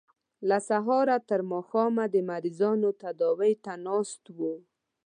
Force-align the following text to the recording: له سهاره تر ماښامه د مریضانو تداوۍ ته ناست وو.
له 0.49 0.57
سهاره 0.69 1.17
تر 1.29 1.41
ماښامه 1.51 2.05
د 2.13 2.15
مریضانو 2.29 2.89
تداوۍ 3.03 3.53
ته 3.63 3.73
ناست 3.85 4.23
وو. 4.37 4.53